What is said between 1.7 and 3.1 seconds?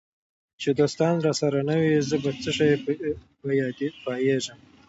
وي زه په څشي به